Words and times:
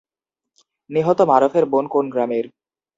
নিহত 0.89 1.19
মারুফার 1.21 1.65
বোন 1.71 1.85
কোন 1.87 2.05
গ্রামের? 2.13 2.45